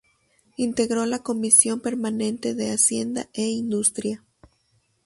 Integró 0.57 1.05
la 1.05 1.19
comisión 1.19 1.79
permanente 1.79 2.55
de 2.55 2.71
Hacienda 2.71 3.29
e 3.33 3.45
Industria. 3.49 4.25